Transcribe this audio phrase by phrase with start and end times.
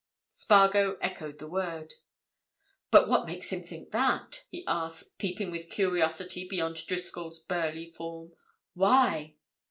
[0.31, 1.93] Spargo echoed the word.
[2.89, 8.31] "But what makes him think that?" he asked, peeping with curiosity beyond Driscoll's burly form.
[8.73, 9.35] "Why?"